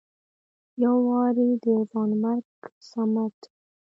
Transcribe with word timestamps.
يو 0.83 0.95
وارې 1.09 1.47
د 1.63 1.65
ځوانيمرګ 1.91 2.49
صمد 2.89 3.37